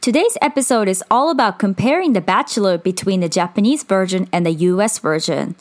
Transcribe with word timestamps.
Today's 0.00 0.38
episode 0.40 0.88
is 0.88 1.04
all 1.10 1.28
about 1.28 1.58
comparing 1.58 2.14
The 2.14 2.22
Bachelor 2.22 2.78
between 2.78 3.20
the 3.20 3.28
Japanese 3.28 3.82
version 3.82 4.30
and 4.32 4.46
the 4.46 4.64
US 4.72 4.98
version. 4.98 5.56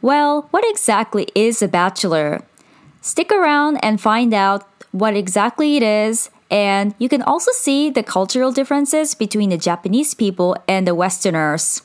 Well, 0.00 0.48
what 0.50 0.64
exactly 0.66 1.28
is 1.34 1.58
The 1.58 1.68
Bachelor? 1.68 2.40
Stick 3.02 3.30
around 3.30 3.76
and 3.84 4.00
find 4.00 4.32
out 4.32 4.66
what 4.92 5.14
exactly 5.14 5.76
it 5.76 5.82
is, 5.82 6.30
and 6.50 6.94
you 6.98 7.10
can 7.10 7.20
also 7.20 7.52
see 7.52 7.90
the 7.90 8.02
cultural 8.02 8.50
differences 8.50 9.14
between 9.14 9.50
the 9.50 9.58
Japanese 9.58 10.14
people 10.14 10.56
and 10.66 10.86
the 10.86 10.94
Westerners. 10.94 11.82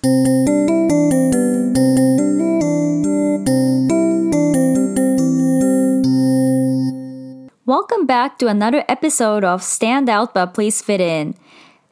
Welcome 7.66 8.06
back 8.06 8.40
to 8.40 8.48
another 8.48 8.86
episode 8.88 9.44
of 9.44 9.62
Stand 9.62 10.08
Out 10.08 10.34
But 10.34 10.54
Please 10.54 10.82
Fit 10.82 11.02
In. 11.02 11.36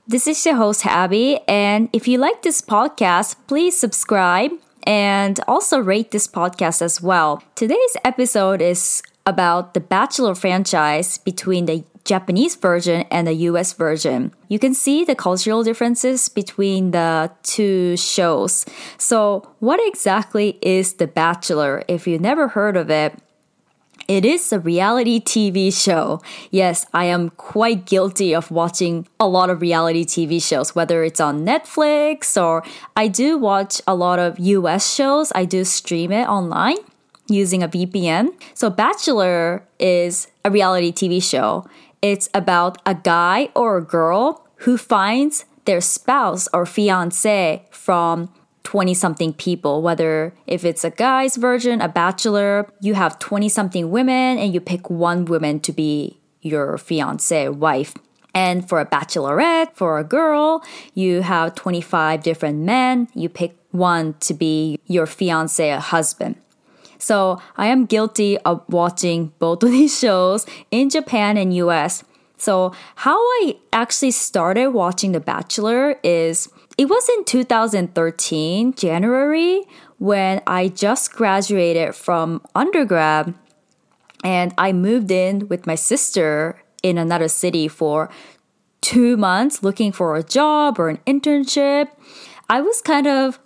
This 0.08 0.28
is 0.28 0.46
your 0.46 0.54
host, 0.54 0.86
Abby, 0.86 1.40
and 1.48 1.90
if 1.92 2.08
you 2.08 2.20
like 2.20 2.44
this 2.44 2.62
podcast, 2.62 3.38
please 3.48 3.76
subscribe 3.76 4.52
and 4.84 5.40
also 5.48 5.80
rate 5.80 6.12
this 6.12 6.28
podcast 6.28 6.84
as 6.84 7.02
well. 7.02 7.41
Today's 7.55 7.98
episode 8.04 8.62
is 8.62 9.02
about 9.26 9.73
the 9.73 9.80
Bachelor 9.80 10.36
franchise 10.36 11.18
between 11.18 11.66
the 11.66 11.84
Japanese 12.04 12.54
version 12.54 13.05
and 13.09 13.26
the 13.26 13.34
US 13.50 13.73
version. 13.73 14.31
You 14.48 14.59
can 14.59 14.76
see 14.76 15.05
the 15.05 15.16
cultural 15.16 15.64
differences 15.64 16.30
between 16.30 16.92
the 16.92 17.31
two 17.42 17.98
shows. 17.98 18.64
So, 19.00 19.50
what 19.58 19.80
exactly 19.88 20.59
is 20.62 20.94
The 20.94 21.08
Bachelor? 21.08 21.84
If 21.88 22.06
you 22.06 22.20
never 22.20 22.50
heard 22.50 22.78
of 22.78 22.92
it, 22.92 23.17
it 24.08 24.23
is 24.26 24.54
a 24.54 24.59
reality 24.59 25.20
TV 25.20 25.73
show. 25.73 26.22
Yes, 26.52 26.86
I 26.94 27.05
am 27.05 27.30
quite 27.31 27.86
guilty 27.86 28.36
of 28.36 28.52
watching 28.52 29.08
a 29.20 29.27
lot 29.27 29.49
of 29.49 29.62
reality 29.62 30.05
TV 30.05 30.41
shows, 30.41 30.76
whether 30.76 31.03
it's 31.03 31.20
on 31.20 31.45
Netflix 31.45 32.39
or 32.41 32.63
I 32.95 33.08
do 33.08 33.38
watch 33.38 33.81
a 33.88 33.95
lot 33.95 34.20
of 34.20 34.39
US 34.39 34.94
shows. 34.94 35.31
I 35.33 35.45
do 35.45 35.64
stream 35.64 36.11
it 36.11 36.28
online 36.28 36.78
using 37.28 37.64
a 37.64 37.67
VPN. 37.67 38.30
So, 38.53 38.70
Bachelor 38.70 39.64
is 39.80 40.27
a 40.44 40.52
reality 40.52 40.92
TV 40.92 41.22
show. 41.22 41.66
It's 42.02 42.30
about 42.33 42.77
a 42.86 42.94
guy 42.94 43.50
or 43.55 43.77
a 43.77 43.81
girl 43.83 44.45
who 44.58 44.77
finds 44.77 45.45
their 45.66 45.81
spouse 45.81 46.48
or 46.53 46.66
fiance 46.66 47.66
from 47.72 48.30
20 48.66 48.94
something 48.94 49.31
people, 49.33 49.81
whether 49.81 50.33
if 50.45 50.66
it's 50.66 50.83
a 50.83 50.89
guy's 50.89 51.38
version, 51.38 51.80
a 51.80 51.88
bachelor, 51.88 52.67
you 52.81 52.95
have 52.95 53.17
20 53.19 53.47
something 53.47 53.89
women 53.91 54.38
and 54.38 54.53
you 54.53 54.59
pick 54.59 54.89
one 54.89 55.23
woman 55.23 55.61
to 55.61 55.71
be 55.71 56.19
your 56.41 56.77
fiance, 56.77 57.47
wife. 57.49 57.93
And 58.33 58.67
for 58.67 58.81
a 58.81 58.86
bachelorette, 58.86 59.73
for 59.75 59.97
a 59.97 60.03
girl, 60.03 60.61
you 60.93 61.21
have 61.21 61.55
25 61.55 62.21
different 62.21 62.59
men, 62.59 63.08
you 63.13 63.30
pick 63.30 63.55
one 63.71 64.16
to 64.21 64.33
be 64.33 64.80
your 64.88 65.05
fiance, 65.05 65.69
a 65.69 65.80
husband. 65.80 66.36
So 66.97 67.41
I 67.55 67.67
am 67.67 67.86
guilty 67.86 68.38
of 68.39 68.63
watching 68.67 69.31
both 69.39 69.63
of 69.63 69.71
these 69.71 69.97
shows 69.97 70.45
in 70.71 70.89
Japan 70.89 71.38
and 71.38 71.55
US. 71.55 72.03
So 72.38 72.73
how 72.95 73.17
I 73.17 73.58
actually 73.72 74.11
started 74.11 74.69
watching 74.69 75.11
The 75.11 75.19
Bachelor 75.19 76.00
is 76.03 76.50
it 76.77 76.86
was 76.86 77.08
in 77.17 77.23
2013, 77.23 78.73
January, 78.73 79.64
when 79.97 80.42
I 80.45 80.67
just 80.67 81.14
graduated 81.14 81.95
from 81.95 82.42
undergrad 82.53 83.33
and 84.23 84.53
I 84.58 84.73
moved 84.73 85.11
in 85.11 85.47
with 85.47 85.66
my 85.66 85.75
sister 85.75 86.61
in 86.83 86.97
another 86.97 87.27
city 87.27 87.67
for 87.67 88.09
two 88.81 89.17
months 89.17 89.64
looking 89.64 89.92
for 89.92 90.16
a 90.16 90.23
job 90.23 90.80
or 90.80 90.89
an 90.89 90.99
internship. 91.08 91.89
I 92.49 92.61
was 92.61 92.81
kind 92.81 93.08
of 93.08 93.39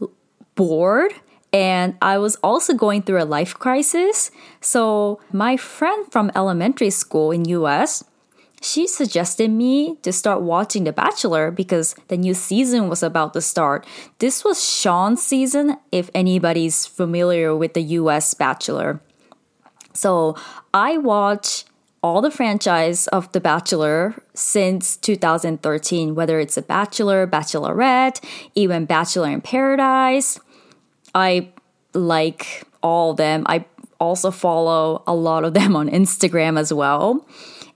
bored 0.55 1.13
and 1.53 1.95
I 2.01 2.17
was 2.17 2.35
also 2.37 2.73
going 2.73 3.03
through 3.03 3.21
a 3.21 3.25
life 3.25 3.53
crisis. 3.53 4.31
So 4.61 5.19
my 5.31 5.55
friend 5.55 6.11
from 6.11 6.31
elementary 6.35 6.89
school 6.89 7.31
in 7.31 7.45
US 7.45 8.03
she 8.61 8.87
suggested 8.87 9.49
me 9.49 9.97
to 10.01 10.11
start 10.11 10.41
watching 10.41 10.83
The 10.83 10.93
Bachelor 10.93 11.51
because 11.51 11.95
the 12.07 12.17
new 12.17 12.33
season 12.33 12.89
was 12.89 13.03
about 13.03 13.33
to 13.33 13.41
start. 13.41 13.85
This 14.19 14.43
was 14.43 14.63
Sean's 14.63 15.23
season, 15.23 15.77
if 15.91 16.09
anybody's 16.13 16.85
familiar 16.85 17.55
with 17.55 17.73
the 17.73 17.81
US 17.81 18.33
Bachelor. 18.33 19.01
So 19.93 20.35
I 20.73 20.97
watch 20.97 21.65
all 22.01 22.21
the 22.21 22.31
franchise 22.31 23.07
of 23.07 23.31
The 23.31 23.41
Bachelor 23.41 24.21
since 24.33 24.95
2013, 24.97 26.15
whether 26.15 26.39
it's 26.39 26.57
a 26.57 26.61
Bachelor, 26.61 27.27
Bachelorette, 27.27 28.23
even 28.55 28.85
Bachelor 28.85 29.29
in 29.29 29.41
Paradise. 29.41 30.39
I 31.13 31.49
like 31.93 32.63
all 32.81 33.11
of 33.11 33.17
them. 33.17 33.43
I 33.47 33.65
also 33.99 34.31
follow 34.31 35.03
a 35.05 35.13
lot 35.13 35.43
of 35.43 35.53
them 35.53 35.75
on 35.75 35.89
Instagram 35.89 36.57
as 36.57 36.71
well. 36.71 37.25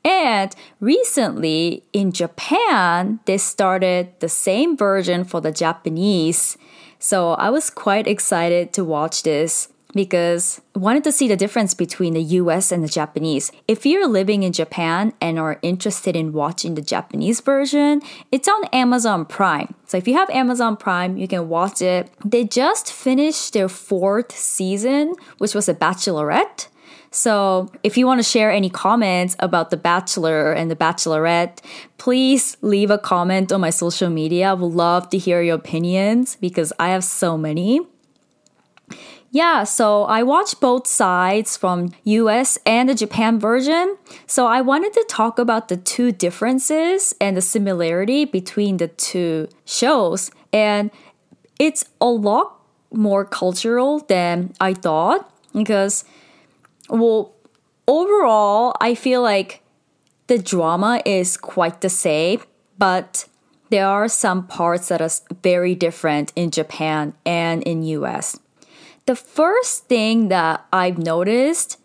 And 0.06 0.54
recently 0.80 1.84
in 1.94 2.12
Japan, 2.12 3.20
they 3.26 3.38
started 3.38 4.20
the 4.20 4.30
same 4.30 4.76
version 4.76 5.24
for 5.24 5.40
the 5.40 5.52
Japanese. 5.52 6.58
So 7.00 7.34
I 7.34 7.50
was 7.50 7.70
quite 7.70 8.08
excited 8.08 8.74
to 8.74 8.84
watch 8.84 9.24
this 9.24 9.70
because 9.94 10.60
I 10.76 10.80
wanted 10.80 11.04
to 11.04 11.12
see 11.12 11.28
the 11.28 11.38
difference 11.38 11.74
between 11.74 12.14
the 12.14 12.22
US 12.22 12.72
and 12.72 12.84
the 12.84 12.88
Japanese. 12.88 13.52
If 13.68 13.86
you're 13.86 14.08
living 14.08 14.44
in 14.44 14.52
Japan 14.52 15.14
and 15.22 15.40
are 15.40 15.60
interested 15.62 16.16
in 16.16 16.34
watching 16.34 16.76
the 16.76 16.82
Japanese 16.82 17.42
version, 17.42 18.02
it's 18.32 18.48
on 18.48 18.66
Amazon 18.74 19.26
Prime. 19.26 19.74
So 19.86 19.98
if 19.98 20.08
you 20.08 20.16
have 20.16 20.30
Amazon 20.32 20.78
Prime, 20.78 21.18
you 21.18 21.28
can 21.28 21.48
watch 21.48 21.82
it. 21.82 22.10
They 22.26 22.44
just 22.44 22.92
finished 22.92 23.54
their 23.54 23.70
fourth 23.70 24.36
season, 24.36 25.16
which 25.38 25.54
was 25.54 25.70
a 25.70 25.76
bachelorette. 25.76 26.68
So, 27.16 27.72
if 27.84 27.96
you 27.96 28.08
want 28.08 28.18
to 28.18 28.24
share 28.24 28.50
any 28.50 28.72
comments 28.72 29.36
about 29.38 29.70
The 29.70 29.78
Bachelor 29.78 30.52
and 30.52 30.72
The 30.72 30.76
Bachelorette, 30.76 31.60
please 32.00 32.58
leave 32.62 32.90
a 32.90 32.98
comment 32.98 33.52
on 33.52 33.62
my 33.62 33.70
social 33.70 34.10
media. 34.10 34.50
I 34.50 34.54
would 34.54 34.74
love 34.74 35.12
to 35.12 35.20
hear 35.20 35.40
your 35.44 35.56
opinions 35.56 36.38
because 36.42 36.74
I 36.80 36.90
have 36.90 37.04
so 37.04 37.38
many. 37.38 37.82
Yeah, 39.30 39.64
so 39.64 40.06
I 40.06 40.24
watched 40.24 40.60
both 40.60 40.88
sides 40.88 41.56
from 41.56 41.92
US 42.04 42.58
and 42.66 42.90
the 42.90 42.96
Japan 42.96 43.40
version. 43.40 43.96
So 44.26 44.48
I 44.48 44.62
wanted 44.62 44.94
to 44.94 45.06
talk 45.08 45.38
about 45.38 45.68
the 45.68 45.78
two 45.78 46.12
differences 46.12 47.14
and 47.22 47.38
the 47.38 47.42
similarity 47.42 48.26
between 48.26 48.78
the 48.78 48.88
two 48.88 49.50
shows. 49.66 50.32
And 50.52 50.90
it's 51.60 51.86
a 52.02 52.08
lot 52.08 52.60
more 52.92 53.24
cultural 53.24 54.00
than 54.00 54.54
I 54.60 54.74
thought 54.74 55.30
because 55.54 56.06
well, 56.94 57.34
overall, 57.88 58.76
I 58.80 58.94
feel 58.94 59.22
like 59.22 59.62
the 60.28 60.38
drama 60.38 61.02
is 61.06 61.38
quite 61.38 61.82
the 61.82 61.90
same, 61.90 62.42
but 62.78 63.26
there 63.70 63.88
are 63.88 64.08
some 64.08 64.46
parts 64.46 64.90
that 64.90 65.02
are 65.02 65.10
very 65.42 65.74
different 65.74 66.32
in 66.36 66.52
Japan 66.52 67.16
and 67.26 67.64
in 67.64 67.82
US. 67.84 68.40
The 69.08 69.16
first 69.16 69.86
thing 69.86 70.30
that 70.30 70.66
I've 70.72 71.00
noticed 71.00 71.80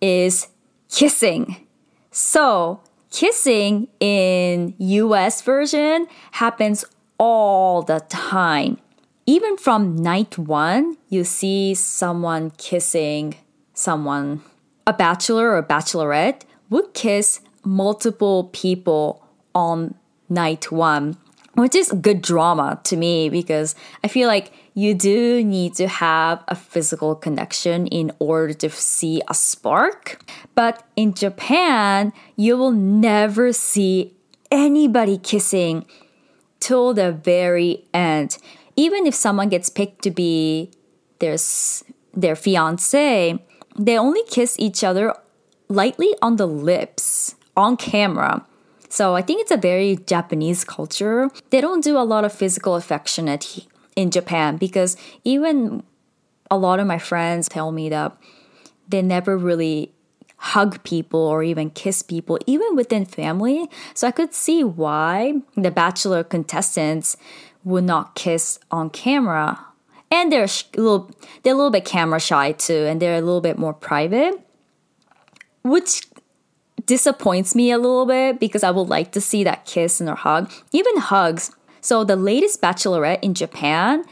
is 0.00 0.48
kissing. 0.90 1.66
So, 2.10 2.80
kissing 3.10 3.88
in 4.00 4.74
US 4.78 5.42
version 5.42 6.06
happens 6.32 6.84
all 7.18 7.82
the 7.82 8.00
time. 8.08 8.78
Even 9.26 9.56
from 9.56 9.94
night 9.94 10.38
1, 10.38 10.96
you 11.10 11.24
see 11.24 11.74
someone 11.74 12.50
kissing 12.56 13.36
someone, 13.74 14.42
a 14.86 14.92
bachelor 14.92 15.50
or 15.50 15.58
a 15.58 15.62
bachelorette, 15.62 16.42
would 16.70 16.94
kiss 16.94 17.40
multiple 17.64 18.50
people 18.52 19.26
on 19.54 19.94
night 20.28 20.70
one, 20.70 21.16
which 21.54 21.74
is 21.74 21.92
good 21.92 22.20
drama 22.20 22.80
to 22.84 22.96
me 22.96 23.28
because 23.28 23.74
I 24.02 24.08
feel 24.08 24.28
like 24.28 24.52
you 24.74 24.92
do 24.94 25.44
need 25.44 25.74
to 25.74 25.86
have 25.86 26.42
a 26.48 26.54
physical 26.54 27.14
connection 27.14 27.86
in 27.86 28.10
order 28.18 28.52
to 28.54 28.70
see 28.70 29.22
a 29.28 29.34
spark. 29.34 30.20
But 30.54 30.84
in 30.96 31.14
Japan, 31.14 32.12
you 32.36 32.56
will 32.56 32.72
never 32.72 33.52
see 33.52 34.14
anybody 34.50 35.16
kissing 35.16 35.86
till 36.58 36.92
the 36.92 37.12
very 37.12 37.84
end. 37.94 38.38
Even 38.74 39.06
if 39.06 39.14
someone 39.14 39.48
gets 39.48 39.70
picked 39.70 40.02
to 40.02 40.10
be 40.10 40.72
their, 41.20 41.36
their 42.12 42.34
fiance, 42.34 43.38
they 43.76 43.98
only 43.98 44.22
kiss 44.28 44.56
each 44.58 44.84
other 44.84 45.14
lightly 45.68 46.14
on 46.22 46.36
the 46.36 46.46
lips 46.46 47.34
on 47.56 47.76
camera. 47.76 48.44
So 48.88 49.16
I 49.16 49.22
think 49.22 49.40
it's 49.40 49.50
a 49.50 49.56
very 49.56 49.96
Japanese 50.06 50.64
culture. 50.64 51.30
They 51.50 51.60
don't 51.60 51.82
do 51.82 51.98
a 51.98 52.06
lot 52.06 52.24
of 52.24 52.32
physical 52.32 52.76
affection 52.76 53.28
in 53.96 54.10
Japan 54.10 54.56
because 54.56 54.96
even 55.24 55.82
a 56.50 56.56
lot 56.56 56.78
of 56.78 56.86
my 56.86 56.98
friends 56.98 57.48
tell 57.48 57.72
me 57.72 57.88
that 57.88 58.16
they 58.88 59.02
never 59.02 59.36
really 59.36 59.92
hug 60.36 60.82
people 60.84 61.20
or 61.20 61.42
even 61.42 61.70
kiss 61.70 62.02
people, 62.02 62.38
even 62.46 62.76
within 62.76 63.04
family. 63.04 63.66
So 63.94 64.06
I 64.06 64.10
could 64.10 64.34
see 64.34 64.62
why 64.62 65.40
the 65.56 65.70
Bachelor 65.70 66.22
contestants 66.22 67.16
would 67.64 67.84
not 67.84 68.14
kiss 68.14 68.58
on 68.70 68.90
camera. 68.90 69.66
And 70.14 70.30
they're 70.30 70.44
a 70.44 70.80
little, 70.80 71.10
they're 71.42 71.54
a 71.54 71.56
little 71.56 71.72
bit 71.72 71.84
camera 71.84 72.20
shy 72.20 72.52
too, 72.52 72.86
and 72.86 73.02
they're 73.02 73.16
a 73.16 73.20
little 73.20 73.40
bit 73.40 73.58
more 73.58 73.74
private, 73.74 74.40
which 75.64 76.06
disappoints 76.86 77.56
me 77.56 77.72
a 77.72 77.78
little 77.78 78.06
bit 78.06 78.38
because 78.38 78.62
I 78.62 78.70
would 78.70 78.88
like 78.88 79.10
to 79.12 79.20
see 79.20 79.42
that 79.42 79.66
kiss 79.66 80.00
and 80.00 80.08
a 80.08 80.14
hug, 80.14 80.52
even 80.70 80.98
hugs. 80.98 81.50
So 81.80 82.04
the 82.04 82.14
latest 82.14 82.62
Bachelorette 82.62 83.24
in 83.24 83.34
Japan, 83.34 84.04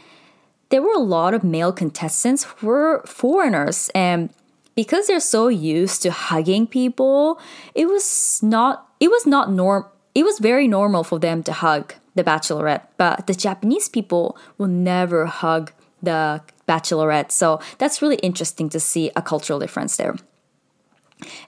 there 0.71 0.81
were 0.81 0.93
a 0.93 0.99
lot 0.99 1.33
of 1.33 1.41
male 1.41 1.71
contestants 1.71 2.43
who 2.43 2.67
were 2.67 3.01
foreigners 3.05 3.89
and 3.95 4.29
because 4.75 5.07
they're 5.07 5.21
so 5.21 5.47
used 5.47 6.01
to 6.01 6.11
hugging 6.11 6.67
people, 6.67 7.39
it 7.75 7.85
was 7.85 8.41
not 8.43 8.89
it 8.99 9.09
was 9.09 9.25
not 9.25 9.51
norm 9.51 9.85
it 10.13 10.25
was 10.25 10.39
very 10.39 10.67
normal 10.67 11.05
for 11.05 11.17
them 11.17 11.43
to 11.43 11.53
hug 11.53 11.93
the 12.13 12.25
bachelorette, 12.25 12.87
but 12.97 13.27
the 13.27 13.33
Japanese 13.33 13.87
people 13.87 14.37
will 14.57 14.67
never 14.67 15.27
hug 15.27 15.71
the 16.03 16.41
bachelorette. 16.67 17.31
So 17.31 17.59
that's 17.77 18.01
really 18.01 18.17
interesting 18.17 18.69
to 18.69 18.79
see 18.79 19.09
a 19.15 19.21
cultural 19.21 19.59
difference 19.59 19.97
there. 19.97 20.15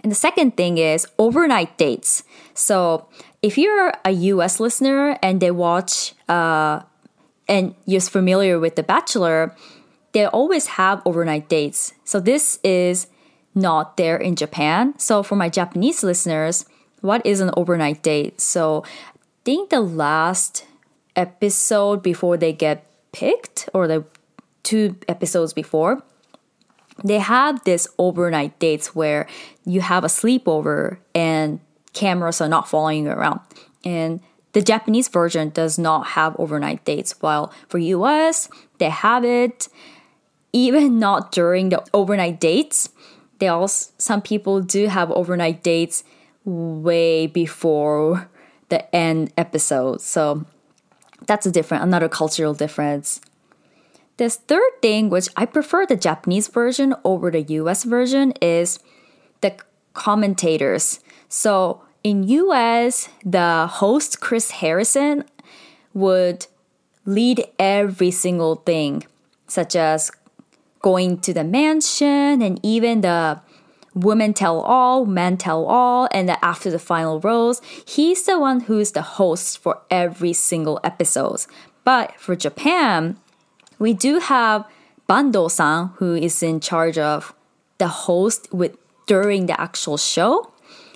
And 0.02 0.12
the 0.12 0.16
second 0.16 0.56
thing 0.56 0.78
is 0.78 1.08
overnight 1.20 1.78
dates. 1.78 2.24
So 2.54 3.08
if 3.42 3.58
you're 3.58 3.94
a 4.04 4.12
US 4.12 4.60
listener 4.60 5.20
and 5.22 5.42
they 5.42 5.52
watch 5.52 6.14
uh, 6.30 6.82
and 7.48 7.76
you're 7.86 8.02
familiar 8.02 8.60
with 8.60 8.76
The 8.76 8.84
Bachelor, 8.84 9.56
they 10.14 10.26
always 10.26 10.80
have 10.80 11.02
overnight 11.06 11.50
dates. 11.50 11.94
So 12.06 12.20
this 12.20 12.60
is 12.64 13.08
not 13.54 13.98
there 13.98 14.18
in 14.18 14.36
Japan. 14.36 14.98
So 14.98 15.24
for 15.24 15.36
my 15.36 15.50
Japanese 15.50 16.04
listeners, 16.04 16.66
what 17.02 17.26
is 17.26 17.42
an 17.42 17.52
overnight 17.58 18.02
date? 18.02 18.40
So 18.42 18.84
I 18.86 19.20
think 19.44 19.70
the 19.70 19.82
last 19.82 20.66
episode 21.16 22.02
before 22.02 22.38
they 22.38 22.54
get 22.54 22.86
picked 23.12 23.70
or 23.74 23.88
the 23.88 24.06
two 24.66 24.98
episodes 25.08 25.54
before, 25.54 26.04
they 27.04 27.20
have 27.20 27.64
this 27.64 27.88
overnight 27.98 28.60
dates 28.60 28.94
where 28.94 29.28
you 29.66 29.80
have 29.80 30.04
a 30.04 30.08
sleepover 30.08 30.98
and 31.14 31.62
cameras 31.94 32.42
are 32.42 32.50
not 32.50 32.68
following 32.68 33.06
you 33.06 33.12
around. 33.12 33.40
And 33.86 34.20
the 34.52 34.62
Japanese 34.62 35.08
version 35.08 35.50
does 35.50 35.80
not 35.80 36.08
have 36.08 36.36
overnight 36.38 36.84
dates, 36.84 37.16
while 37.22 37.54
for 37.70 37.78
US, 37.78 38.50
they 38.80 38.90
have 38.90 39.24
it 39.24 39.70
even 40.52 41.00
not 41.00 41.32
during 41.32 41.70
the 41.70 41.84
overnight 41.94 42.40
dates 42.42 42.90
they 43.40 43.48
also 43.48 43.92
some 43.98 44.22
people 44.22 44.62
do 44.62 44.88
have 44.88 45.12
overnight 45.12 45.64
dates 45.64 46.04
way 46.46 47.28
before 47.28 48.30
the 48.70 48.96
end 48.96 49.32
episode. 49.38 50.02
So 50.02 50.46
that's 51.28 51.46
a 51.46 51.52
different 51.52 51.84
another 51.84 52.10
cultural 52.10 52.54
difference. 52.54 53.22
This 54.18 54.38
third 54.38 54.82
thing, 54.82 55.10
which 55.10 55.28
I 55.36 55.46
prefer 55.46 55.86
the 55.86 55.98
Japanese 55.98 56.48
version 56.48 56.96
over 57.04 57.30
the 57.30 57.42
US 57.42 57.84
version, 57.84 58.32
is 58.42 58.80
the 59.42 59.56
commentators. 59.94 61.02
So 61.28 61.82
in 62.04 62.24
US, 62.24 63.10
the 63.26 63.68
host 63.68 64.22
Chris 64.22 64.52
Harrison 64.52 65.26
would 65.94 66.48
lead 67.06 67.46
every 67.60 68.12
single 68.12 68.56
thing, 68.56 69.04
such 69.48 69.76
as 69.76 70.12
going 70.82 71.20
to 71.20 71.34
the 71.34 71.44
mansion 71.44 72.42
and 72.42 72.60
even 72.64 73.02
the 73.02 73.42
women 73.94 74.34
tell 74.34 74.60
all, 74.62 75.06
men 75.06 75.36
tell 75.38 75.66
all, 75.66 76.08
and 76.12 76.30
after 76.42 76.70
the 76.70 76.80
final 76.80 77.20
rose, 77.20 77.62
he's 77.88 78.24
the 78.24 78.40
one 78.40 78.62
who's 78.62 78.92
the 78.92 79.02
host 79.02 79.58
for 79.58 79.82
every 79.90 80.34
single 80.34 80.80
episode. 80.84 81.46
But 81.84 82.20
for 82.20 82.36
Japan, 82.36 83.18
we 83.86 83.94
do 83.94 84.18
have 84.18 84.66
Bando-san 85.06 85.92
who 85.98 86.16
is 86.16 86.42
in 86.42 86.60
charge 86.60 86.98
of 86.98 87.36
the 87.78 87.88
host 87.88 88.52
with 88.52 88.76
during 89.06 89.46
the 89.46 89.62
actual 89.62 89.98
show. 89.98 90.52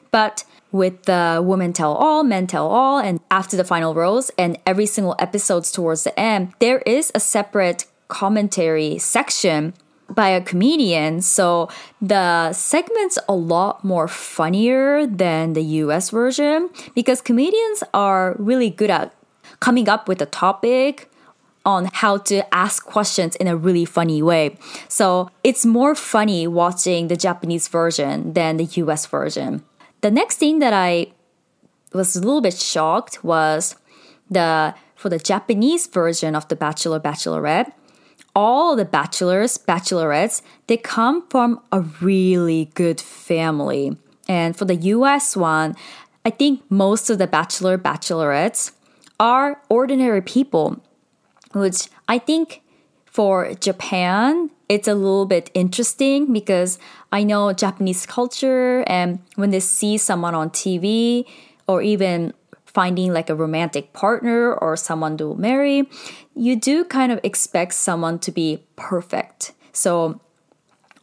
But 0.09 0.43
with 0.71 1.03
the 1.03 1.39
women 1.45 1.71
tell 1.71 1.93
all, 1.93 2.23
men 2.23 2.47
tell 2.47 2.67
all, 2.67 2.97
and 2.97 3.19
after 3.29 3.55
the 3.55 3.63
final 3.63 3.93
rose, 3.93 4.31
and 4.39 4.57
every 4.65 4.87
single 4.87 5.15
episodes 5.19 5.71
towards 5.71 6.03
the 6.03 6.19
end, 6.19 6.53
there 6.57 6.79
is 6.79 7.11
a 7.13 7.19
separate 7.19 7.85
commentary 8.07 8.97
section 8.97 9.75
by 10.09 10.29
a 10.29 10.41
comedian. 10.41 11.21
So 11.21 11.69
the 12.01 12.53
segment's 12.53 13.19
a 13.27 13.35
lot 13.35 13.83
more 13.83 14.07
funnier 14.07 15.05
than 15.05 15.53
the 15.53 15.61
US 15.83 16.09
version 16.09 16.71
because 16.95 17.21
comedians 17.21 17.83
are 17.93 18.35
really 18.39 18.71
good 18.71 18.89
at 18.89 19.13
coming 19.59 19.87
up 19.89 20.07
with 20.07 20.21
a 20.21 20.25
topic 20.25 21.08
on 21.65 21.89
how 21.93 22.17
to 22.17 22.53
ask 22.53 22.85
questions 22.85 23.35
in 23.35 23.47
a 23.47 23.55
really 23.55 23.85
funny 23.85 24.21
way. 24.21 24.57
So 24.87 25.29
it's 25.43 25.65
more 25.65 25.95
funny 25.95 26.47
watching 26.47 27.07
the 27.07 27.15
Japanese 27.15 27.67
version 27.67 28.33
than 28.33 28.57
the 28.57 28.65
US 28.83 29.05
version. 29.05 29.63
The 30.01 30.11
next 30.11 30.37
thing 30.37 30.59
that 30.59 30.73
I 30.73 31.07
was 31.93 32.15
a 32.15 32.19
little 32.19 32.41
bit 32.41 32.57
shocked 32.57 33.23
was 33.23 33.75
the 34.29 34.73
for 34.95 35.09
the 35.09 35.19
Japanese 35.19 35.87
version 35.87 36.35
of 36.35 36.47
the 36.49 36.57
Bachelor 36.57 36.99
Bachelorette, 36.99 37.71
all 38.35 38.75
the 38.75 38.85
bachelors, 38.85 39.57
bachelorettes, 39.57 40.41
they 40.67 40.77
come 40.77 41.27
from 41.29 41.61
a 41.71 41.81
really 41.81 42.69
good 42.73 42.99
family. 42.99 43.97
And 44.27 44.55
for 44.55 44.65
the 44.65 44.75
US 44.75 45.35
one, 45.35 45.75
I 46.25 46.29
think 46.29 46.61
most 46.69 47.09
of 47.09 47.17
the 47.17 47.27
bachelor, 47.27 47.77
bachelorettes 47.77 48.71
are 49.19 49.61
ordinary 49.69 50.21
people, 50.21 50.81
which 51.53 51.89
I 52.07 52.19
think 52.19 52.61
for 53.05 53.53
Japan, 53.55 54.51
it's 54.67 54.87
a 54.87 54.93
little 54.93 55.25
bit 55.25 55.49
interesting 55.53 56.31
because 56.31 56.77
I 57.11 57.23
know 57.23 57.51
Japanese 57.53 58.05
culture 58.05 58.83
and 58.87 59.19
when 59.35 59.49
they 59.49 59.59
see 59.59 59.97
someone 59.97 60.35
on 60.35 60.51
TV 60.51 61.25
or 61.67 61.81
even 61.81 62.33
finding 62.65 63.11
like 63.11 63.29
a 63.29 63.35
romantic 63.35 63.93
partner 63.93 64.53
or 64.53 64.77
someone 64.77 65.17
to 65.17 65.35
marry, 65.35 65.89
you 66.35 66.55
do 66.55 66.85
kind 66.85 67.11
of 67.11 67.19
expect 67.23 67.73
someone 67.73 68.19
to 68.19 68.31
be 68.31 68.63
perfect. 68.75 69.53
So 69.73 70.21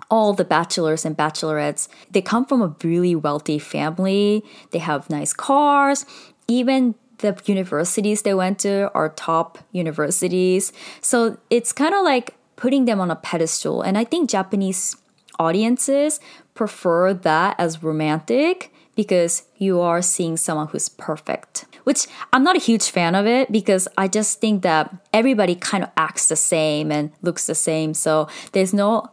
all 0.08 0.32
the 0.32 0.44
bachelors 0.44 1.04
and 1.04 1.16
bachelorettes, 1.16 1.88
they 2.10 2.22
come 2.22 2.46
from 2.46 2.62
a 2.62 2.76
really 2.84 3.16
wealthy 3.16 3.58
family. 3.58 4.44
They 4.70 4.78
have 4.78 5.10
nice 5.10 5.32
cars. 5.32 6.06
Even 6.46 6.94
the 7.18 7.40
universities 7.46 8.22
they 8.22 8.34
went 8.34 8.58
to 8.60 8.90
are 8.94 9.08
top 9.10 9.58
universities. 9.72 10.72
So 11.00 11.38
it's 11.50 11.72
kind 11.72 11.94
of 11.94 12.04
like 12.04 12.34
putting 12.56 12.84
them 12.84 13.00
on 13.00 13.10
a 13.10 13.16
pedestal. 13.16 13.82
And 13.82 13.96
I 13.96 14.04
think 14.04 14.30
Japanese 14.30 14.96
audiences 15.38 16.20
prefer 16.54 17.12
that 17.12 17.54
as 17.58 17.82
romantic 17.82 18.72
because 18.94 19.44
you 19.58 19.80
are 19.80 20.00
seeing 20.00 20.36
someone 20.36 20.68
who's 20.68 20.88
perfect. 20.88 21.66
Which 21.84 22.06
I'm 22.32 22.42
not 22.42 22.56
a 22.56 22.60
huge 22.60 22.90
fan 22.90 23.14
of 23.14 23.26
it 23.26 23.52
because 23.52 23.86
I 23.96 24.08
just 24.08 24.40
think 24.40 24.62
that 24.62 24.92
everybody 25.12 25.54
kind 25.54 25.84
of 25.84 25.90
acts 25.96 26.26
the 26.26 26.36
same 26.36 26.90
and 26.90 27.12
looks 27.22 27.46
the 27.46 27.54
same. 27.54 27.94
So 27.94 28.26
there's 28.52 28.74
no 28.74 29.10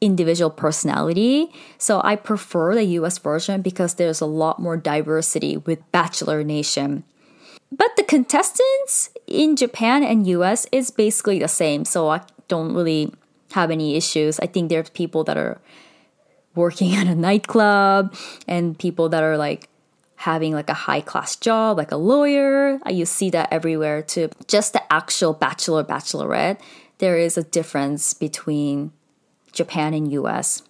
individual 0.00 0.50
personality. 0.50 1.52
So 1.78 2.00
I 2.02 2.16
prefer 2.16 2.74
the 2.74 2.84
US 2.84 3.18
version 3.18 3.62
because 3.62 3.94
there's 3.94 4.20
a 4.20 4.26
lot 4.26 4.58
more 4.58 4.76
diversity 4.76 5.56
with 5.56 5.80
Bachelor 5.92 6.42
Nation. 6.42 7.04
But 7.72 7.90
the 7.96 8.04
contestants 8.04 9.10
in 9.26 9.56
Japan 9.56 10.02
and 10.02 10.26
US 10.26 10.66
is 10.72 10.90
basically 10.90 11.38
the 11.38 11.48
same. 11.48 11.84
So 11.84 12.08
I 12.08 12.20
don't 12.48 12.74
really 12.74 13.12
have 13.52 13.70
any 13.70 13.96
issues. 13.96 14.38
I 14.40 14.46
think 14.46 14.68
there's 14.68 14.90
people 14.90 15.24
that 15.24 15.36
are 15.36 15.60
working 16.54 16.94
at 17.00 17.06
a 17.06 17.14
nightclub 17.14 18.14
and 18.46 18.78
people 18.78 19.08
that 19.10 19.22
are 19.22 19.36
like 19.36 19.68
having 20.16 20.54
like 20.54 20.70
a 20.70 20.74
high 20.74 21.00
class 21.00 21.36
job, 21.36 21.76
like 21.76 21.92
a 21.92 21.96
lawyer. 21.96 22.80
You 22.88 23.04
see 23.04 23.30
that 23.30 23.52
everywhere 23.52 24.02
too. 24.02 24.30
Just 24.46 24.72
the 24.72 24.92
actual 24.92 25.34
bachelor, 25.34 25.84
bachelorette, 25.84 26.58
there 26.98 27.18
is 27.18 27.36
a 27.36 27.42
difference 27.42 28.14
between 28.14 28.92
Japan 29.52 29.92
and 29.92 30.10
US. 30.12 30.62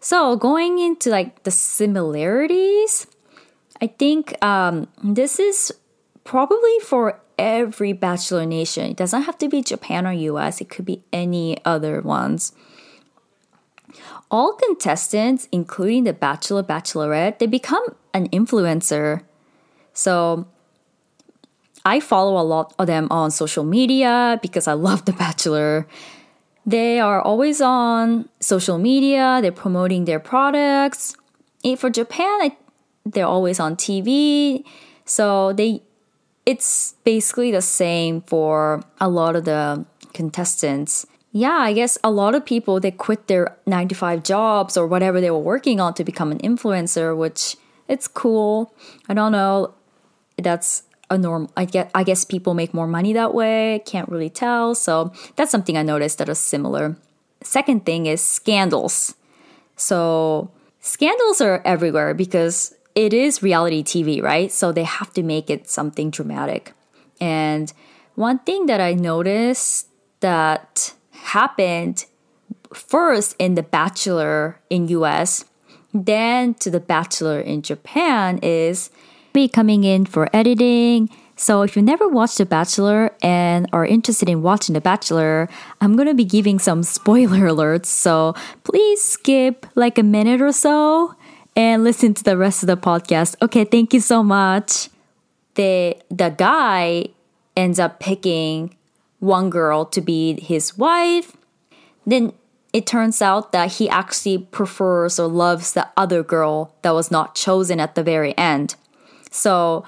So 0.00 0.36
going 0.36 0.78
into 0.78 1.10
like 1.10 1.42
the 1.44 1.50
similarities, 1.50 3.06
I 3.80 3.86
think 3.86 4.42
um, 4.44 4.88
this 5.02 5.38
is 5.38 5.72
probably 6.24 6.78
for 6.80 7.20
every 7.38 7.92
bachelor 7.92 8.46
nation. 8.46 8.90
It 8.90 8.96
doesn't 8.96 9.22
have 9.22 9.38
to 9.38 9.48
be 9.48 9.62
Japan 9.62 10.06
or 10.06 10.12
US, 10.12 10.60
it 10.60 10.68
could 10.68 10.84
be 10.84 11.02
any 11.12 11.58
other 11.64 12.00
ones 12.00 12.52
all 14.30 14.54
contestants, 14.54 15.48
including 15.52 16.04
the 16.04 16.12
bachelor, 16.12 16.62
bachelorette, 16.62 17.38
they 17.38 17.46
become 17.46 17.84
an 18.12 18.28
influencer. 18.30 19.22
So 19.92 20.46
I 21.84 22.00
follow 22.00 22.40
a 22.40 22.42
lot 22.42 22.74
of 22.78 22.86
them 22.86 23.08
on 23.10 23.30
social 23.30 23.64
media 23.64 24.38
because 24.42 24.66
I 24.66 24.72
love 24.72 25.04
The 25.04 25.12
Bachelor. 25.12 25.86
They 26.64 26.98
are 26.98 27.20
always 27.20 27.60
on 27.60 28.28
social 28.40 28.78
media, 28.78 29.38
they're 29.40 29.52
promoting 29.52 30.04
their 30.04 30.18
products, 30.18 31.16
for 31.78 31.90
Japan, 31.90 32.38
I, 32.42 32.56
they're 33.12 33.26
always 33.26 33.60
on 33.60 33.76
TV, 33.76 34.64
so 35.04 35.52
they 35.52 35.82
it's 36.44 36.94
basically 37.04 37.50
the 37.50 37.62
same 37.62 38.20
for 38.22 38.82
a 39.00 39.08
lot 39.08 39.34
of 39.34 39.44
the 39.44 39.84
contestants. 40.14 41.06
Yeah, 41.32 41.58
I 41.58 41.72
guess 41.72 41.98
a 42.04 42.10
lot 42.10 42.34
of 42.34 42.46
people 42.46 42.80
they 42.80 42.92
quit 42.92 43.26
their 43.26 43.56
9 43.66 43.88
to 43.88 43.94
5 43.94 44.22
jobs 44.22 44.76
or 44.76 44.86
whatever 44.86 45.20
they 45.20 45.30
were 45.30 45.38
working 45.38 45.80
on 45.80 45.92
to 45.94 46.04
become 46.04 46.30
an 46.32 46.38
influencer, 46.38 47.16
which 47.16 47.56
it's 47.88 48.08
cool. 48.08 48.72
I 49.08 49.14
don't 49.14 49.32
know. 49.32 49.74
That's 50.38 50.84
a 51.10 51.18
norm 51.18 51.48
I 51.56 51.64
get 51.64 51.90
I 51.94 52.02
guess 52.04 52.24
people 52.24 52.54
make 52.54 52.72
more 52.72 52.86
money 52.86 53.12
that 53.12 53.34
way. 53.34 53.82
Can't 53.84 54.08
really 54.08 54.30
tell. 54.30 54.74
So 54.74 55.12
that's 55.36 55.50
something 55.50 55.76
I 55.76 55.82
noticed 55.82 56.18
that 56.18 56.28
is 56.28 56.38
similar. 56.38 56.96
Second 57.42 57.84
thing 57.84 58.06
is 58.06 58.22
scandals. 58.22 59.14
So 59.76 60.50
scandals 60.80 61.40
are 61.40 61.60
everywhere 61.64 62.14
because 62.14 62.75
it 62.96 63.12
is 63.12 63.42
reality 63.42 63.84
TV, 63.84 64.22
right? 64.22 64.50
So 64.50 64.72
they 64.72 64.84
have 64.84 65.12
to 65.12 65.22
make 65.22 65.50
it 65.50 65.68
something 65.68 66.10
dramatic. 66.10 66.72
And 67.20 67.72
one 68.14 68.38
thing 68.40 68.66
that 68.66 68.80
I 68.80 68.94
noticed 68.94 69.88
that 70.20 70.94
happened 71.12 72.06
first 72.72 73.36
in 73.38 73.54
The 73.54 73.62
Bachelor 73.62 74.58
in 74.70 74.88
US, 74.88 75.44
then 75.92 76.54
to 76.54 76.70
The 76.70 76.80
Bachelor 76.80 77.38
in 77.38 77.60
Japan 77.60 78.38
is 78.42 78.90
me 79.34 79.46
coming 79.46 79.84
in 79.84 80.06
for 80.06 80.34
editing. 80.34 81.10
So 81.36 81.60
if 81.60 81.76
you 81.76 81.82
never 81.82 82.08
watched 82.08 82.38
The 82.38 82.46
Bachelor 82.46 83.12
and 83.22 83.68
are 83.74 83.84
interested 83.84 84.30
in 84.30 84.40
watching 84.40 84.72
The 84.72 84.80
Bachelor, 84.80 85.50
I'm 85.82 85.96
going 85.96 86.08
to 86.08 86.14
be 86.14 86.24
giving 86.24 86.58
some 86.58 86.82
spoiler 86.96 87.40
alerts. 87.40 87.86
So 87.86 88.34
please 88.64 89.04
skip 89.04 89.66
like 89.74 89.98
a 89.98 90.02
minute 90.02 90.40
or 90.40 90.52
so 90.52 91.14
and 91.56 91.82
listen 91.82 92.12
to 92.14 92.22
the 92.22 92.36
rest 92.36 92.62
of 92.62 92.66
the 92.66 92.76
podcast. 92.76 93.34
Okay, 93.40 93.64
thank 93.64 93.94
you 93.94 94.00
so 94.00 94.22
much. 94.22 94.90
The 95.54 95.96
the 96.10 96.28
guy 96.28 97.06
ends 97.56 97.80
up 97.80 97.98
picking 97.98 98.76
one 99.18 99.48
girl 99.48 99.86
to 99.86 100.00
be 100.02 100.38
his 100.38 100.76
wife. 100.76 101.36
Then 102.06 102.34
it 102.74 102.86
turns 102.86 103.22
out 103.22 103.52
that 103.52 103.72
he 103.72 103.88
actually 103.88 104.38
prefers 104.38 105.18
or 105.18 105.28
loves 105.28 105.72
the 105.72 105.88
other 105.96 106.22
girl 106.22 106.74
that 106.82 106.92
was 106.92 107.10
not 107.10 107.34
chosen 107.34 107.80
at 107.80 107.94
the 107.94 108.02
very 108.02 108.36
end. 108.36 108.76
So 109.30 109.84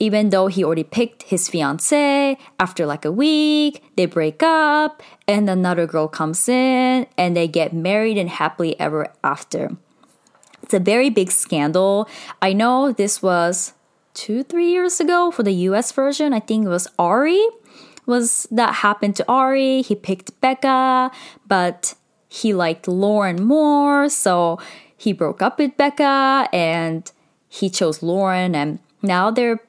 even 0.00 0.30
though 0.30 0.48
he 0.48 0.64
already 0.64 0.84
picked 0.84 1.22
his 1.22 1.48
fiance, 1.48 2.36
after 2.58 2.84
like 2.84 3.04
a 3.04 3.12
week, 3.12 3.82
they 3.96 4.06
break 4.06 4.42
up, 4.42 5.02
and 5.26 5.48
another 5.48 5.86
girl 5.86 6.08
comes 6.08 6.48
in, 6.48 7.06
and 7.16 7.36
they 7.36 7.48
get 7.48 7.72
married 7.72 8.18
and 8.18 8.28
happily 8.28 8.78
ever 8.78 9.12
after. 9.24 9.70
It's 10.66 10.74
a 10.74 10.80
very 10.80 11.10
big 11.10 11.30
scandal. 11.30 12.08
I 12.42 12.52
know 12.52 12.90
this 12.90 13.22
was 13.22 13.72
two, 14.14 14.42
three 14.42 14.68
years 14.68 14.98
ago 14.98 15.30
for 15.30 15.44
the 15.44 15.52
US 15.70 15.92
version. 15.92 16.32
I 16.32 16.40
think 16.40 16.66
it 16.66 16.68
was 16.68 16.88
Arie 16.98 17.48
Was 18.04 18.48
that 18.50 18.82
happened 18.82 19.14
to 19.16 19.30
Arie. 19.30 19.82
He 19.82 19.94
picked 19.94 20.40
Becca, 20.40 21.12
but 21.46 21.94
he 22.28 22.52
liked 22.52 22.88
Lauren 22.88 23.44
more, 23.44 24.08
so 24.08 24.58
he 24.96 25.12
broke 25.12 25.40
up 25.40 25.60
with 25.60 25.76
Becca 25.76 26.48
and 26.52 27.12
he 27.48 27.70
chose 27.70 28.02
Lauren 28.02 28.56
and 28.56 28.80
now 29.02 29.30
they're 29.30 29.60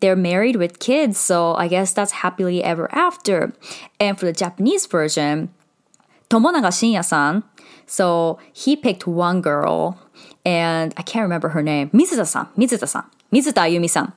they're 0.00 0.16
married 0.16 0.56
with 0.56 0.78
kids, 0.78 1.18
so 1.18 1.54
I 1.56 1.68
guess 1.68 1.92
that's 1.92 2.24
happily 2.24 2.64
ever 2.64 2.88
after. 2.94 3.52
And 4.00 4.18
for 4.18 4.24
the 4.24 4.32
Japanese 4.32 4.86
version, 4.86 5.52
Tomonaga 6.28 6.68
Shinya-san, 6.68 7.44
so 7.86 8.38
he 8.52 8.76
picked 8.76 9.06
one 9.06 9.40
girl, 9.40 9.98
and 10.44 10.94
I 10.96 11.02
can't 11.02 11.22
remember 11.22 11.50
her 11.50 11.62
name, 11.62 11.90
Mizuta-san, 11.90 12.46
Mizuta-san, 12.56 13.04
Mizuta 13.32 13.62
Ayumi-san. 13.62 14.12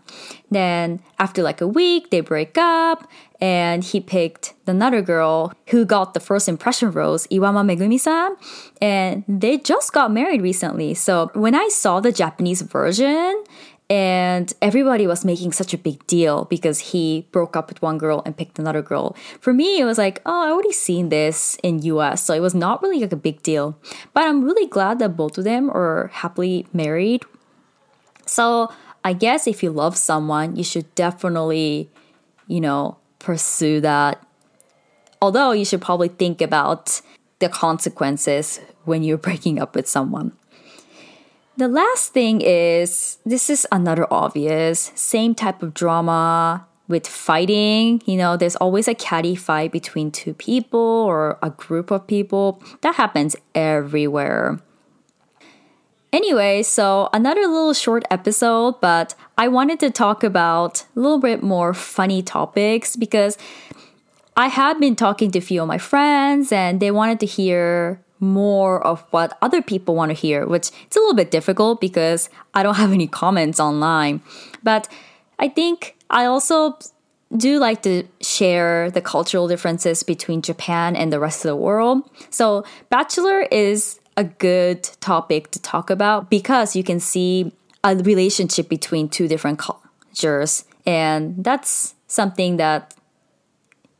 Then 0.52 1.02
after 1.18 1.42
like 1.44 1.62
a 1.62 1.68
week, 1.68 2.10
they 2.12 2.22
break 2.22 2.58
up, 2.58 3.08
and 3.42 3.84
he 3.84 4.02
picked 4.02 4.54
another 4.68 5.02
girl 5.02 5.54
who 5.70 5.86
got 5.86 6.14
the 6.14 6.20
first 6.20 6.50
impression 6.50 6.92
rose, 6.92 7.26
Iwama 7.28 7.64
Megumi-san, 7.66 8.36
and 8.82 9.24
they 9.28 9.58
just 9.58 9.94
got 9.94 10.12
married 10.12 10.42
recently. 10.42 10.94
So 10.94 11.32
when 11.34 11.56
I 11.56 11.70
saw 11.70 12.00
the 12.00 12.12
Japanese 12.12 12.62
version, 12.62 13.44
and 13.90 14.54
everybody 14.62 15.08
was 15.08 15.26
making 15.26 15.52
such 15.52 15.74
a 15.74 15.78
big 15.78 16.06
deal 16.06 16.46
because 16.46 16.80
he 16.92 17.28
broke 17.32 17.56
up 17.56 17.70
with 17.70 17.82
one 17.82 17.98
girl 17.98 18.22
and 18.24 18.38
picked 18.38 18.60
another 18.60 18.84
girl. 18.84 19.16
For 19.40 19.52
me, 19.52 19.80
it 19.80 19.86
was 19.86 19.98
like, 19.98 20.22
oh, 20.28 20.44
I 20.46 20.52
already 20.52 20.72
seen 20.72 21.10
this 21.10 21.58
in 21.64 21.82
US, 21.82 22.24
so 22.24 22.36
it 22.36 22.40
was 22.40 22.54
not 22.54 22.84
really 22.84 23.00
like 23.00 23.12
a 23.12 23.18
big 23.18 23.42
deal. 23.42 23.78
But 24.14 24.26
I'm 24.26 24.44
really 24.44 24.68
glad 24.68 25.00
that 25.00 25.18
both 25.18 25.40
of 25.40 25.44
them 25.44 25.72
are 25.72 26.12
happily 26.14 26.68
married. 26.72 27.24
So 28.28 28.72
I 29.04 29.14
guess 29.14 29.48
if 29.48 29.64
you 29.64 29.72
love 29.72 29.98
someone, 29.98 30.56
you 30.56 30.64
should 30.64 30.94
definitely, 30.94 31.90
you 32.48 32.62
know, 32.62 32.98
pursue 33.18 33.82
that. 33.82 34.24
Although 35.20 35.52
you 35.52 35.66
should 35.66 35.82
probably 35.82 36.10
think 36.10 36.42
about 36.42 37.02
the 37.40 37.50
consequences 37.50 38.60
when 38.86 39.02
you're 39.02 39.18
breaking 39.18 39.60
up 39.60 39.76
with 39.76 39.88
someone. 39.88 40.34
The 41.60 41.68
last 41.68 42.14
thing 42.14 42.40
is 42.40 43.18
this 43.26 43.50
is 43.50 43.68
another 43.70 44.08
obvious, 44.10 44.94
same 44.96 45.36
type 45.36 45.62
of 45.62 45.74
drama 45.74 46.66
with 46.88 47.06
fighting. 47.06 48.02
You 48.06 48.16
know, 48.16 48.38
there's 48.38 48.56
always 48.56 48.88
a 48.88 48.96
catty 48.96 49.36
fight 49.36 49.74
between 49.74 50.10
two 50.10 50.34
people 50.34 50.80
or 50.80 51.38
a 51.44 51.50
group 51.50 51.92
of 51.92 52.08
people. 52.08 52.64
That 52.80 52.96
happens 52.96 53.36
everywhere. 53.54 54.62
Anyway, 56.14 56.64
so 56.64 57.10
another 57.12 57.42
little 57.42 57.74
short 57.74 58.06
episode, 58.10 58.80
but 58.80 59.14
I 59.38 59.50
wanted 59.50 59.82
to 59.82 59.90
talk 59.90 60.24
about 60.24 60.86
a 60.96 61.02
little 61.02 61.20
bit 61.20 61.44
more 61.44 61.74
funny 61.74 62.22
topics 62.22 62.96
because 62.96 63.38
I 64.38 64.48
have 64.48 64.80
been 64.80 64.96
talking 64.96 65.30
to 65.32 65.40
a 65.40 65.42
few 65.42 65.62
of 65.62 65.68
my 65.68 65.78
friends 65.78 66.54
and 66.54 66.80
they 66.80 66.90
wanted 66.90 67.20
to 67.20 67.26
hear 67.26 68.02
more 68.20 68.86
of 68.86 69.02
what 69.12 69.38
other 69.42 69.62
people 69.62 69.96
want 69.96 70.10
to 70.10 70.14
hear, 70.14 70.46
which 70.46 70.72
it's 70.86 70.96
a 70.96 71.00
little 71.00 71.16
bit 71.16 71.32
difficult 71.32 71.80
because 71.82 72.30
I 72.54 72.64
don't 72.64 72.76
have 72.84 72.92
any 72.92 73.08
comments 73.08 73.60
online. 73.60 74.22
But 74.64 74.88
I 75.38 75.48
think 75.48 75.96
I 76.10 76.26
also 76.26 76.78
do 77.36 77.60
like 77.60 77.84
to 77.84 78.04
share 78.22 78.90
the 78.90 79.02
cultural 79.02 79.48
differences 79.48 80.04
between 80.04 80.42
Japan 80.42 80.96
and 80.96 81.14
the 81.14 81.20
rest 81.20 81.46
of 81.46 81.50
the 81.50 81.56
world. 81.56 82.10
So, 82.32 82.66
Bachelor 82.90 83.42
is 83.52 84.00
a 84.18 84.24
good 84.24 84.84
topic 85.00 85.52
to 85.52 85.62
talk 85.62 85.90
about 85.90 86.30
because 86.30 86.76
you 86.76 86.84
can 86.84 87.00
see 87.00 87.54
a 87.84 87.96
relationship 87.96 88.68
between 88.68 89.08
two 89.08 89.28
different 89.28 89.60
cultures. 89.60 90.66
And 90.86 91.42
that's 91.44 91.96
something 92.08 92.58
that 92.58 92.94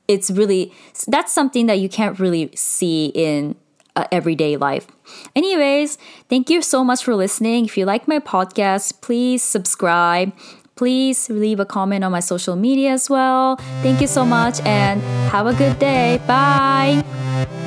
it's 0.08 0.32
really, 0.32 0.74
that's 1.08 1.32
something 1.32 1.68
that 1.68 1.80
you 1.80 1.88
can't 1.88 2.20
really 2.20 2.50
see 2.56 3.12
in 3.14 3.56
uh, 4.00 4.08
everyday 4.12 4.58
life. 4.58 4.88
Anyways, 5.36 5.98
thank 6.30 6.50
you 6.50 6.62
so 6.62 6.84
much 6.84 7.04
for 7.04 7.16
listening. 7.16 7.66
If 7.66 7.78
you 7.78 7.86
like 7.86 8.08
my 8.08 8.20
podcast, 8.20 9.02
please 9.02 9.44
subscribe. 9.44 10.32
Please 10.76 11.30
leave 11.30 11.60
a 11.60 11.66
comment 11.66 12.06
on 12.06 12.12
my 12.12 12.22
social 12.22 12.56
media 12.56 12.92
as 12.92 13.10
well. 13.10 13.58
Thank 13.84 14.00
you 14.00 14.08
so 14.08 14.24
much 14.24 14.62
and 14.62 15.02
have 15.30 15.46
a 15.46 15.54
good 15.54 15.78
day. 15.78 16.22
Bye. 16.26 17.59